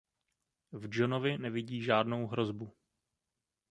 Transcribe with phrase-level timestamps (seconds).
[0.71, 2.71] V Johnovi nevidí žádnou hrozbu.